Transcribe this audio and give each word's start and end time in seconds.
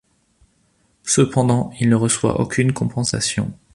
Cependant, 1.05 1.71
il 1.79 1.87
ne 1.89 1.93
reçoit 1.95 2.39
aucune 2.41 2.73
compensation. 2.73 3.53